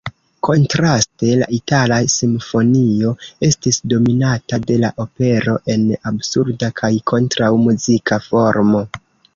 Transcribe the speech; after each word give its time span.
Kontraste, 0.47 1.27
la 1.41 1.47
itala 1.57 1.99
simfonio 2.13 3.13
estis 3.49 3.79
dominata 3.93 4.61
de 4.67 4.79
la 4.85 4.91
opero 5.07 5.57
en 5.77 5.87
"absurda 6.15 6.75
kaj 6.83 6.95
kontraŭ-muzika 7.15 8.23
formo". 8.31 8.87